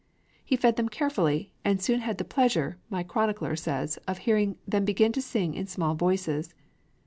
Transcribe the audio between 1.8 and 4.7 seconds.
had the pleasure, my chronicler says, of hearing